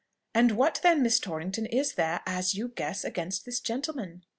"And 0.33 0.53
what 0.53 0.79
then, 0.81 1.03
Miss 1.03 1.19
Torrington, 1.19 1.67
is 1.67 1.93
there, 1.93 2.21
as 2.25 2.55
you 2.55 2.69
guess, 2.69 3.03
against 3.03 3.45
this 3.45 3.59
gentleman?" 3.59 4.23